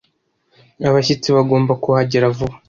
[0.87, 2.55] Abashyitsi bagomba kuhagera vuba.